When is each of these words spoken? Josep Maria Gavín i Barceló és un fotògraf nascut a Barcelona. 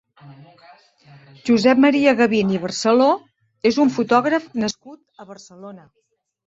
Josep 1.49 1.83
Maria 1.85 2.15
Gavín 2.23 2.55
i 2.57 2.63
Barceló 2.65 3.13
és 3.73 3.81
un 3.87 3.97
fotògraf 4.01 4.53
nascut 4.67 5.25
a 5.25 5.33
Barcelona. 5.35 5.89